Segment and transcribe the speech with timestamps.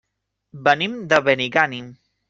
[0.69, 1.97] Venim de Benigànim.